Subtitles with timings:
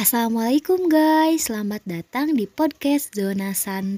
[0.00, 3.92] Assalamualaikum guys, selamat datang di podcast Zona Santuy.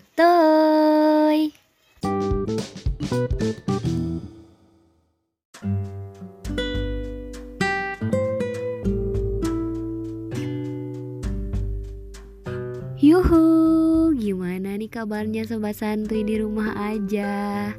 [12.99, 17.71] Yuhu, gimana nih kabarnya sobat santuy di rumah aja?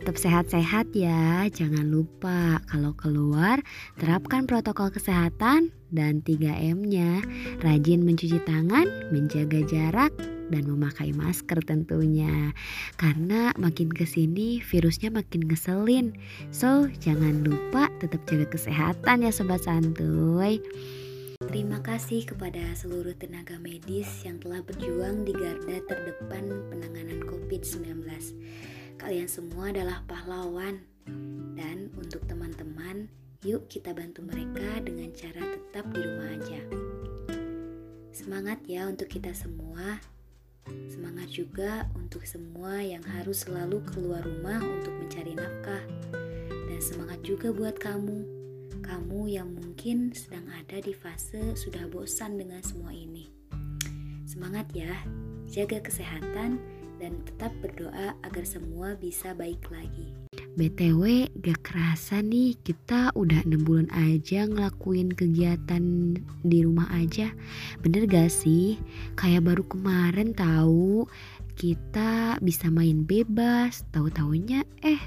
[0.00, 3.60] Tetap sehat-sehat ya, jangan lupa kalau keluar
[4.00, 7.20] terapkan protokol kesehatan dan 3M-nya.
[7.60, 10.08] Rajin mencuci tangan, menjaga jarak,
[10.48, 12.56] dan memakai masker tentunya.
[12.96, 16.16] Karena makin ke sini virusnya makin ngeselin.
[16.48, 20.64] So, jangan lupa tetap jaga kesehatan ya sobat santuy.
[21.44, 28.00] Terima kasih kepada seluruh tenaga medis yang telah berjuang di garda terdepan penanganan COVID-19.
[29.00, 30.84] Kalian semua adalah pahlawan.
[31.56, 33.08] Dan untuk teman-teman,
[33.40, 36.60] yuk kita bantu mereka dengan cara tetap di rumah aja.
[38.12, 39.96] Semangat ya untuk kita semua.
[40.92, 45.80] Semangat juga untuk semua yang harus selalu keluar rumah untuk mencari nafkah.
[46.44, 48.40] Dan semangat juga buat kamu
[48.80, 53.30] kamu yang mungkin sedang ada di fase sudah bosan dengan semua ini.
[54.26, 54.92] Semangat ya,
[55.46, 56.58] jaga kesehatan
[57.00, 60.12] dan tetap berdoa agar semua bisa baik lagi.
[60.60, 65.82] BTW gak kerasa nih kita udah 6 bulan aja ngelakuin kegiatan
[66.42, 67.32] di rumah aja
[67.80, 68.76] Bener gak sih?
[69.14, 71.06] Kayak baru kemarin tahu
[71.54, 75.00] kita bisa main bebas Tahu taunya eh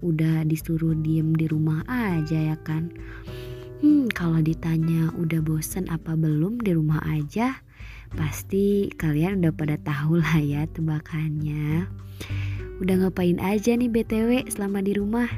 [0.00, 2.88] udah disuruh diem di rumah aja ya kan
[3.84, 7.60] hmm kalau ditanya udah bosen apa belum di rumah aja
[8.14, 11.86] pasti kalian udah pada tahu lah ya tebakannya
[12.80, 15.28] udah ngapain aja nih btw selama di rumah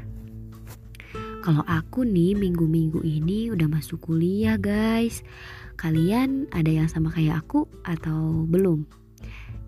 [1.43, 5.21] kalau aku nih minggu-minggu ini udah masuk kuliah guys
[5.73, 8.85] Kalian ada yang sama kayak aku atau belum?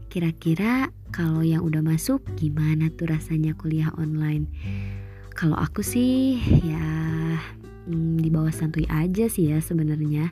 [0.08, 4.48] Kira-kira kalau yang udah masuk gimana tuh rasanya kuliah online?
[5.36, 6.88] Kalau aku sih ya
[7.90, 10.32] hmm, di bawah santuy aja sih ya sebenarnya.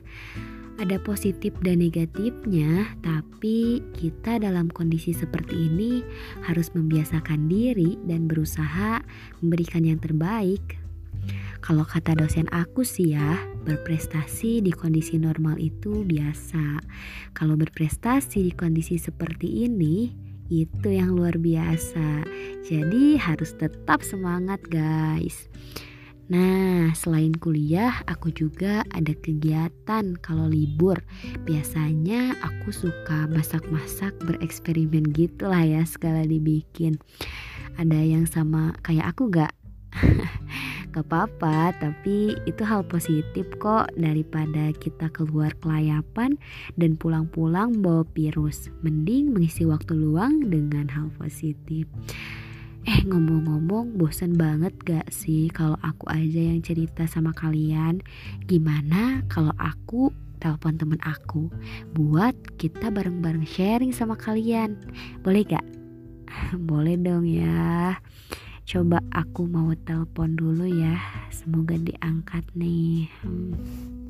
[0.74, 6.02] Ada positif dan negatifnya, tapi kita dalam kondisi seperti ini
[6.42, 8.98] harus membiasakan diri dan berusaha
[9.38, 10.84] memberikan yang terbaik
[11.64, 16.84] kalau kata dosen aku sih ya, berprestasi di kondisi normal itu biasa.
[17.32, 20.12] Kalau berprestasi di kondisi seperti ini,
[20.52, 22.20] itu yang luar biasa.
[22.68, 25.48] Jadi harus tetap semangat guys.
[26.24, 31.04] Nah, selain kuliah, aku juga ada kegiatan kalau libur.
[31.44, 36.96] Biasanya aku suka masak-masak, bereksperimen gitu lah ya, segala dibikin.
[37.76, 39.52] Ada yang sama kayak aku gak?
[40.94, 46.38] Gak apa-apa, tapi itu hal positif kok daripada kita keluar kelayapan
[46.78, 48.70] dan pulang-pulang bawa virus.
[48.86, 51.90] Mending mengisi waktu luang dengan hal positif.
[52.84, 58.04] Eh ngomong-ngomong bosan banget gak sih kalau aku aja yang cerita sama kalian
[58.44, 61.48] Gimana kalau aku telepon temen aku
[61.96, 64.76] Buat kita bareng-bareng sharing sama kalian
[65.24, 65.64] Boleh gak?
[66.68, 67.96] Boleh dong ya
[68.64, 70.96] Coba aku mau telepon dulu ya.
[71.28, 73.12] Semoga diangkat nih.
[73.20, 74.03] Hmm.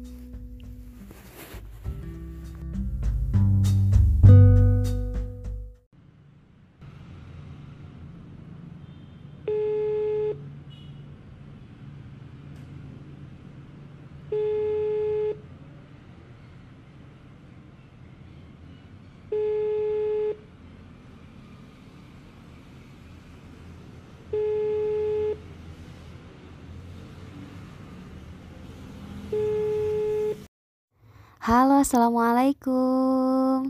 [31.44, 33.68] Halo, assalamualaikum.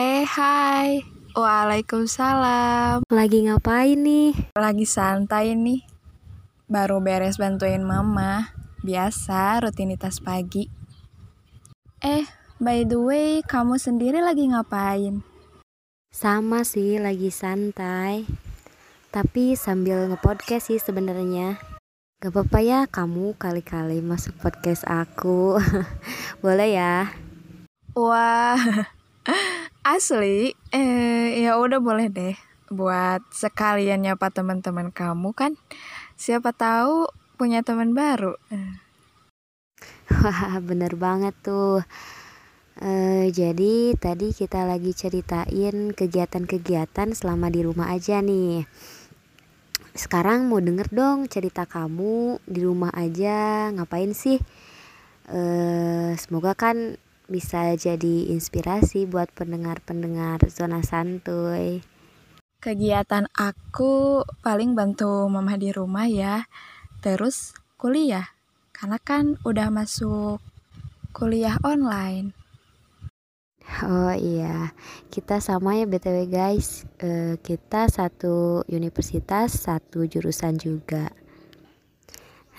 [0.00, 1.04] Eh, hai.
[1.36, 3.04] Waalaikumsalam.
[3.04, 4.32] Lagi ngapain nih?
[4.56, 5.84] Lagi santai nih.
[6.72, 8.56] Baru beres bantuin mama.
[8.80, 10.72] Biasa rutinitas pagi.
[12.00, 12.24] Eh,
[12.56, 15.20] by the way, kamu sendiri lagi ngapain?
[16.08, 18.24] Sama sih, lagi santai.
[19.12, 21.60] Tapi sambil ngepodcast sih sebenarnya.
[22.20, 25.56] Gak apa-apa ya kamu kali-kali masuk podcast aku.
[26.44, 27.08] Boleh ya?
[27.96, 28.60] Wah.
[29.96, 30.52] Asli?
[30.68, 32.36] Eh ya udah boleh deh.
[32.68, 35.56] Buat sekalian nyapa teman-teman kamu kan.
[36.20, 37.08] Siapa tahu
[37.40, 38.36] punya teman baru.
[40.20, 41.80] Wah, bener banget tuh.
[42.84, 48.68] Uh, jadi tadi kita lagi ceritain kegiatan-kegiatan selama di rumah aja nih.
[49.90, 54.38] Sekarang mau denger dong cerita kamu di rumah aja ngapain sih?
[55.30, 56.98] Eh, semoga kan
[57.30, 61.82] bisa jadi inspirasi buat pendengar-pendengar zona santuy.
[62.60, 66.46] Kegiatan aku paling bantu mama di rumah ya.
[67.00, 68.34] Terus kuliah.
[68.74, 70.42] Karena kan udah masuk
[71.14, 72.39] kuliah online.
[73.80, 74.72] Oh iya,
[75.12, 76.84] kita sama ya BTW guys.
[77.00, 81.12] Uh, kita satu universitas, satu jurusan juga.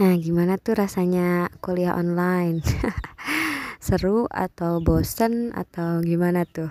[0.01, 2.65] Nah, gimana tuh rasanya kuliah online?
[3.86, 6.69] Seru atau bosen atau gimana tuh?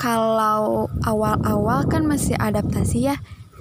[0.00, 3.16] Kalau awal-awal kan masih adaptasi ya.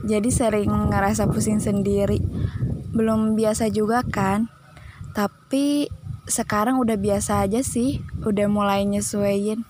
[0.07, 2.23] Jadi sering ngerasa pusing sendiri.
[2.95, 4.47] Belum biasa juga kan?
[5.11, 5.91] Tapi
[6.31, 9.67] sekarang udah biasa aja sih, udah mulai nyesuaiin.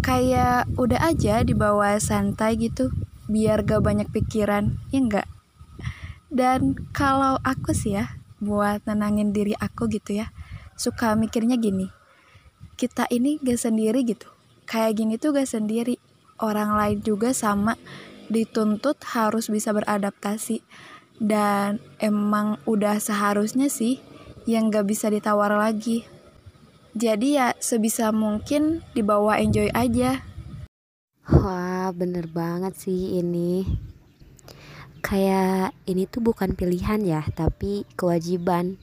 [0.00, 2.94] Kayak udah aja dibawa santai gitu
[3.28, 5.28] biar gak banyak pikiran ya enggak?
[6.32, 10.30] Dan kalau aku sih ya buat nenangin diri aku gitu ya
[10.78, 11.90] suka mikirnya gini
[12.78, 14.30] kita ini gak sendiri gitu
[14.68, 15.96] kayak gini tuh gak sendiri.
[16.38, 17.74] Orang lain juga sama
[18.28, 20.62] dituntut harus bisa beradaptasi.
[21.18, 23.98] Dan emang udah seharusnya sih
[24.48, 26.08] yang gak bisa ditawar lagi
[26.98, 30.24] jadi ya sebisa mungkin dibawa enjoy aja.
[31.30, 33.62] Wah, bener banget sih ini.
[34.98, 38.82] Kayak ini tuh bukan pilihan ya, tapi kewajiban.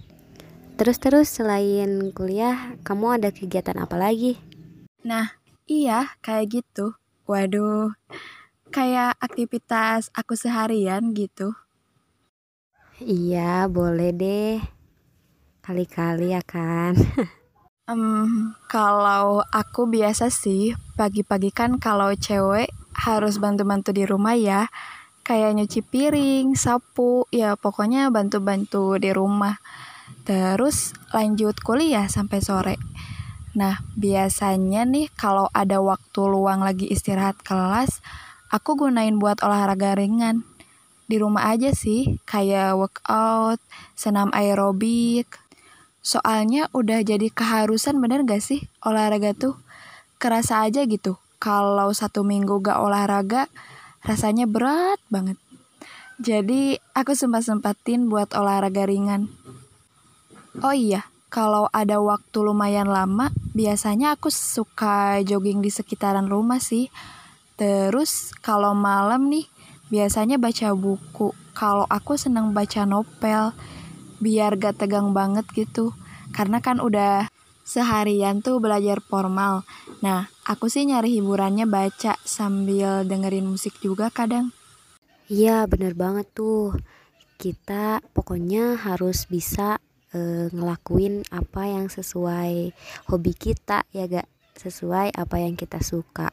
[0.79, 4.39] Terus-terus selain kuliah, kamu ada kegiatan apa lagi?
[5.03, 5.35] Nah,
[5.67, 6.95] iya kayak gitu.
[7.27, 7.99] Waduh,
[8.71, 11.51] kayak aktivitas aku seharian gitu.
[13.03, 14.74] Iya, boleh deh.
[15.65, 16.93] Kali-kali ya kan.
[17.89, 24.69] Um, kalau aku biasa sih pagi-pagi kan kalau cewek harus bantu-bantu di rumah ya.
[25.25, 29.57] Kayak nyuci piring, sapu, ya pokoknya bantu-bantu di rumah.
[30.21, 32.77] Terus lanjut kuliah sampai sore.
[33.57, 38.05] Nah, biasanya nih kalau ada waktu luang lagi istirahat kelas,
[38.53, 40.45] aku gunain buat olahraga ringan.
[41.09, 43.61] Di rumah aja sih, kayak workout,
[43.93, 45.44] senam aerobik,
[46.05, 49.57] Soalnya udah jadi keharusan bener gak sih olahraga tuh?
[50.21, 51.17] Kerasa aja gitu.
[51.41, 53.49] Kalau satu minggu gak olahraga,
[54.05, 55.41] rasanya berat banget.
[56.21, 59.33] Jadi aku sempat-sempatin buat olahraga ringan.
[60.61, 66.93] Oh iya, kalau ada waktu lumayan lama, biasanya aku suka jogging di sekitaran rumah sih.
[67.57, 69.49] Terus kalau malam nih,
[69.89, 71.33] biasanya baca buku.
[71.57, 73.57] Kalau aku seneng baca novel
[74.19, 75.95] biar gak tegang banget gitu.
[76.35, 77.29] Karena kan udah
[77.65, 79.65] seharian tuh belajar formal.
[80.05, 84.53] Nah, aku sih nyari hiburannya baca sambil dengerin musik juga kadang.
[85.25, 86.77] Iya, bener banget tuh.
[87.35, 89.81] Kita pokoknya harus bisa
[90.13, 92.71] e, ngelakuin apa yang sesuai
[93.09, 96.29] hobi kita ya gak sesuai apa yang kita suka.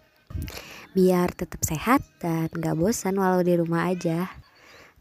[0.93, 4.29] Biar tetap sehat dan gak bosan walau di rumah aja.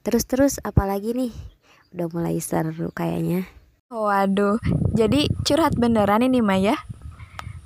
[0.01, 1.50] Terus-terus apalagi nih?
[1.91, 3.47] Udah mulai seru kayaknya.
[3.91, 4.55] Waduh,
[4.95, 6.79] jadi curhat beneran ini Maya?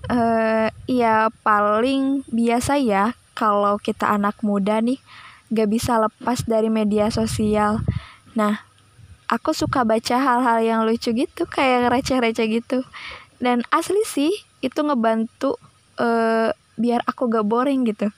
[0.09, 4.97] Eh, uh, ya paling biasa ya kalau kita anak muda nih
[5.53, 7.81] gak bisa lepas dari media sosial.
[8.33, 8.65] Nah,
[9.29, 12.81] aku suka baca hal-hal yang lucu gitu, kayak receh-receh gitu.
[13.37, 14.33] Dan asli sih
[14.65, 15.61] itu ngebantu
[16.01, 18.09] uh, biar aku gak boring gitu.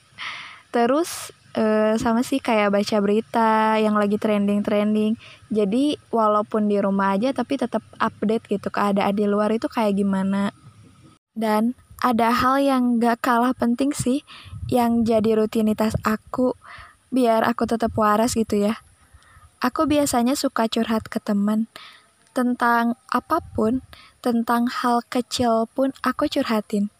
[0.71, 5.17] Terus uh, sama sih kayak baca berita yang lagi trending-trending.
[5.49, 10.53] Jadi walaupun di rumah aja tapi tetap update gitu keadaan di luar itu kayak gimana.
[11.33, 14.21] Dan ada hal yang gak kalah penting sih
[14.69, 16.53] yang jadi rutinitas aku
[17.09, 18.77] biar aku tetap waras gitu ya.
[19.57, 21.65] Aku biasanya suka curhat ke teman
[22.37, 23.81] tentang apa pun,
[24.21, 26.93] tentang hal kecil pun aku curhatin.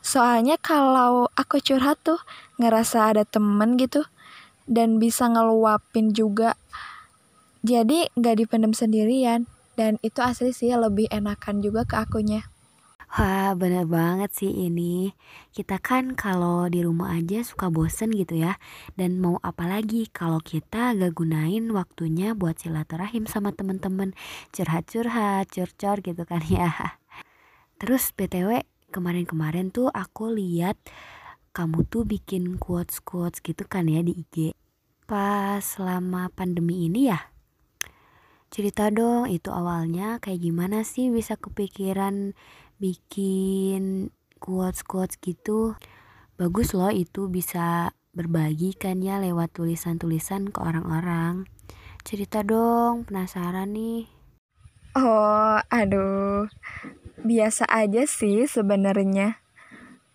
[0.00, 2.20] Soalnya kalau aku curhat tuh
[2.56, 4.04] ngerasa ada temen gitu
[4.64, 6.56] dan bisa ngeluapin juga.
[7.60, 9.44] Jadi gak dipendam sendirian
[9.76, 12.48] dan itu asli sih lebih enakan juga ke akunya.
[13.10, 15.18] Wah bener banget sih ini
[15.50, 18.54] Kita kan kalau di rumah aja suka bosen gitu ya
[18.94, 24.14] Dan mau apa lagi kalau kita gak gunain waktunya buat silaturahim sama temen-temen
[24.54, 26.70] Curhat-curhat, curcor gitu kan ya
[27.82, 30.76] Terus BTW kemarin-kemarin tuh aku lihat
[31.50, 34.54] kamu tuh bikin quotes-quotes gitu kan ya di IG.
[35.06, 37.30] Pas selama pandemi ini ya?
[38.50, 42.34] Cerita dong itu awalnya kayak gimana sih bisa kepikiran
[42.82, 44.10] bikin
[44.42, 45.78] quotes-quotes gitu.
[46.34, 51.46] Bagus loh itu bisa berbagi kan ya lewat tulisan-tulisan ke orang-orang.
[52.02, 54.10] Cerita dong, penasaran nih.
[54.98, 56.50] Oh, aduh.
[57.20, 59.44] Biasa aja sih sebenarnya.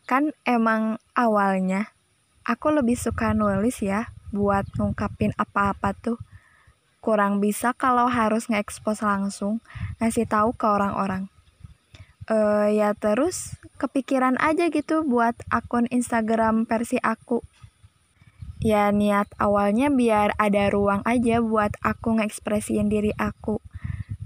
[0.09, 1.93] Kan emang awalnya
[2.41, 6.17] aku lebih suka nulis ya buat ngungkapin apa-apa tuh.
[7.05, 9.61] Kurang bisa kalau harus nge-expose langsung,
[10.01, 11.29] ngasih tahu ke orang-orang.
[12.25, 17.45] Uh, ya terus kepikiran aja gitu buat akun Instagram versi aku
[18.65, 23.61] ya niat awalnya biar ada ruang aja buat aku ngekspresiin diri aku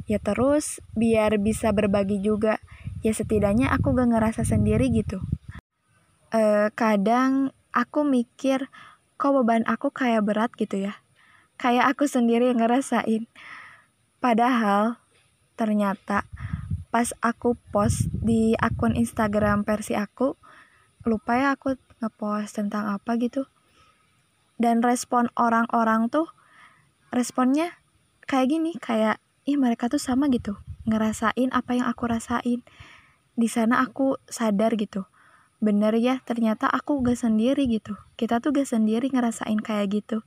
[0.10, 2.58] ya terus biar bisa berbagi juga.
[3.06, 5.22] Ya setidaknya aku gak ngerasa sendiri gitu.
[6.34, 8.68] E, kadang aku mikir
[9.16, 10.98] kok beban aku kayak berat gitu ya?
[11.62, 13.30] Kayak aku sendiri yang ngerasain.
[14.18, 14.98] Padahal
[15.56, 16.26] ternyata
[16.90, 20.34] pas aku post di akun Instagram versi aku
[21.06, 23.46] lupa ya aku ngepost tentang apa gitu.
[24.60, 26.28] Dan respon orang-orang tuh
[27.16, 27.80] responnya
[28.28, 32.62] kayak gini kayak ih mereka tuh sama gitu ngerasain apa yang aku rasain.
[33.34, 35.10] Di sana aku sadar gitu
[35.60, 38.00] bener ya ternyata aku gak sendiri gitu.
[38.16, 40.24] Kita tuh gak sendiri ngerasain kayak gitu.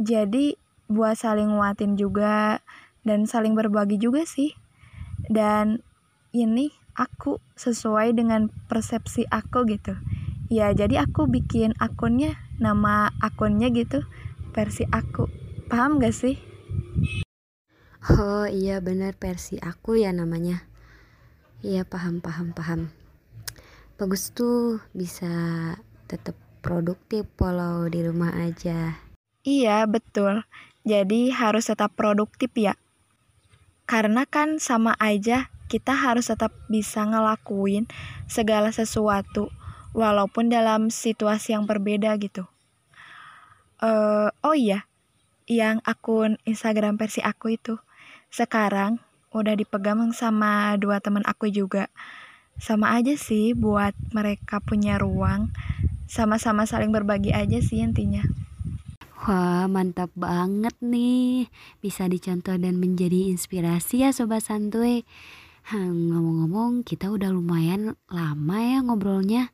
[0.00, 0.56] Jadi
[0.88, 2.64] buat saling nguatin juga
[3.04, 4.56] dan saling berbagi juga sih.
[5.28, 5.84] Dan
[6.32, 9.92] ini aku sesuai dengan persepsi aku gitu.
[10.48, 14.00] Ya jadi aku bikin akunnya nama akunnya gitu
[14.56, 15.28] versi aku.
[15.68, 16.49] Paham gak sih
[18.08, 20.64] oh iya bener versi aku ya namanya.
[21.60, 22.88] Iya paham paham paham.
[24.00, 25.28] Bagus tuh bisa
[26.08, 26.32] tetap
[26.64, 28.96] produktif walau di rumah aja.
[29.44, 30.48] Iya betul.
[30.88, 32.80] Jadi harus tetap produktif ya.
[33.84, 37.84] Karena kan sama aja kita harus tetap bisa ngelakuin
[38.24, 39.52] segala sesuatu
[39.92, 42.48] walaupun dalam situasi yang berbeda gitu.
[43.80, 44.84] Uh, oh iya,
[45.48, 47.80] yang akun Instagram versi aku itu
[48.30, 51.90] sekarang udah dipegang sama dua teman aku juga.
[52.60, 55.50] Sama aja sih buat mereka punya ruang,
[56.10, 58.22] sama-sama saling berbagi aja sih intinya.
[59.20, 61.50] Wah mantap banget nih.
[61.84, 65.04] Bisa dicontoh dan menjadi inspirasi ya Sobat Santuy.
[65.70, 69.52] Ngomong-ngomong kita udah lumayan lama ya ngobrolnya.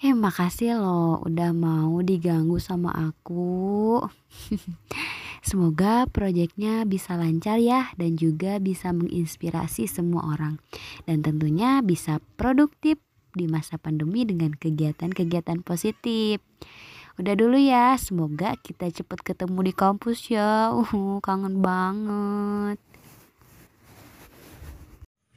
[0.00, 4.04] Eh makasih loh udah mau diganggu sama aku
[5.46, 10.58] Semoga proyeknya bisa lancar ya dan juga bisa menginspirasi semua orang.
[11.06, 12.98] Dan tentunya bisa produktif
[13.30, 16.42] di masa pandemi dengan kegiatan-kegiatan positif.
[17.22, 20.74] Udah dulu ya, semoga kita cepet ketemu di kampus ya.
[20.74, 22.82] Uh, Kangen banget.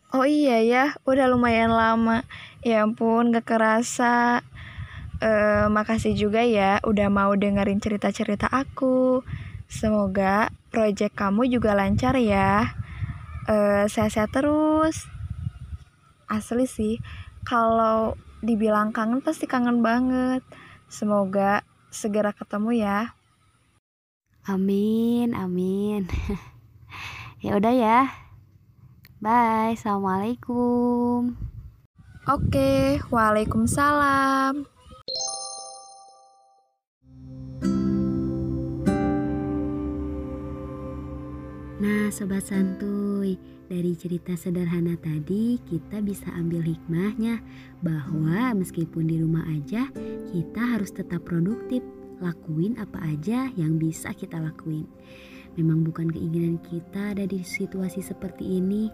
[0.10, 2.26] Oh iya ya, udah lumayan lama.
[2.66, 4.42] Ya ampun, gak kerasa.
[5.22, 9.22] Uh, makasih juga ya udah mau dengerin cerita-cerita aku.
[9.70, 12.74] Semoga project kamu juga lancar ya.
[13.46, 15.06] Uh, sehat-sehat terus.
[16.26, 16.98] Asli sih,
[17.46, 20.42] kalau dibilang kangen pasti kangen banget.
[20.90, 21.62] Semoga
[21.94, 23.14] segera ketemu ya.
[24.50, 26.10] Amin, amin.
[27.46, 28.00] ya udah ya.
[29.22, 31.38] Bye, assalamualaikum.
[32.26, 34.79] Oke, waalaikumsalam.
[42.10, 43.38] Sobat santuy,
[43.70, 47.38] dari cerita sederhana tadi kita bisa ambil hikmahnya
[47.86, 49.86] bahwa meskipun di rumah aja,
[50.34, 51.86] kita harus tetap produktif,
[52.18, 54.90] lakuin apa aja yang bisa kita lakuin.
[55.54, 58.90] Memang bukan keinginan kita ada di situasi seperti ini,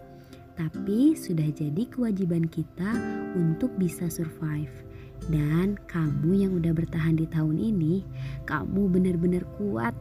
[0.60, 3.00] tapi sudah jadi kewajiban kita
[3.40, 4.84] untuk bisa survive.
[5.32, 8.04] Dan kamu yang udah bertahan di tahun ini,
[8.44, 9.96] kamu benar-benar kuat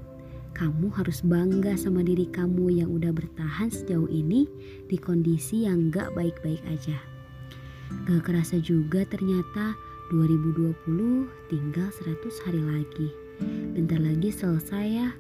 [0.55, 4.47] kamu harus bangga sama diri kamu yang udah bertahan sejauh ini
[4.87, 6.95] di kondisi yang gak baik-baik aja.
[8.07, 9.75] Gak kerasa juga ternyata
[10.15, 13.09] 2020 tinggal 100 hari lagi.
[13.75, 15.11] Bentar lagi selesai ya.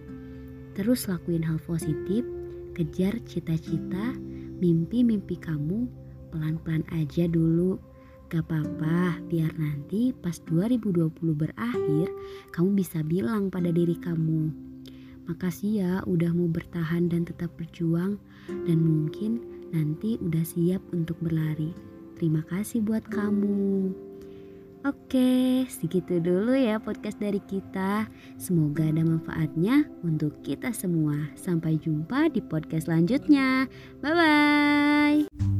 [0.79, 2.23] Terus lakuin hal positif,
[2.79, 4.14] kejar cita-cita,
[4.62, 5.91] mimpi-mimpi kamu
[6.31, 7.79] pelan-pelan aja dulu.
[8.31, 12.07] Gak apa-apa, biar nanti pas 2020 berakhir,
[12.50, 14.63] kamu bisa bilang pada diri kamu,
[15.25, 19.40] Makasih ya udah mau bertahan dan tetap berjuang dan mungkin
[19.73, 21.73] nanti udah siap untuk berlari.
[22.21, 23.90] Terima kasih buat kamu.
[24.85, 28.04] Oke, segitu dulu ya podcast dari kita.
[28.37, 31.16] Semoga ada manfaatnya untuk kita semua.
[31.40, 33.64] Sampai jumpa di podcast selanjutnya.
[34.04, 35.53] Bye bye.